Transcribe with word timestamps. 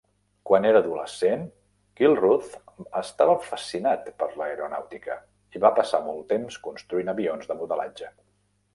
Quan 0.51 0.63
era 0.69 0.79
adolescent, 0.83 1.43
Gilruth 2.01 2.55
estava 3.03 3.37
fascinat 3.51 4.11
per 4.23 4.31
l'aeronàutica 4.41 5.21
i 5.59 5.65
va 5.69 5.75
passar 5.81 6.05
molt 6.11 6.29
temps 6.37 6.61
construint 6.69 7.17
avions 7.19 7.51
de 7.53 7.63
modelatge. 7.65 8.15